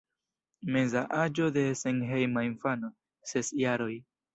[0.75, 2.95] Meza aĝo de senhejma infano:
[3.35, 3.97] ses jaroj.